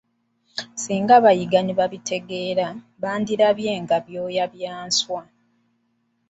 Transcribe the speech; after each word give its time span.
Singa 0.83 1.15
bayiga 1.23 1.59
ne 1.63 1.73
babitegeera, 1.79 2.67
bandirabye 3.01 3.71
nga 3.81 3.97
byoya 4.05 4.45
bya 4.53 4.75
nswa. 4.87 5.21